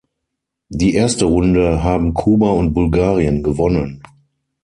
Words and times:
Die 0.69 0.95
erste 0.95 1.25
Runde 1.25 1.83
haben 1.83 2.15
Kuba 2.15 2.49
und 2.53 2.73
Bulgarien 2.73 3.43
gewonnen. 3.43 4.01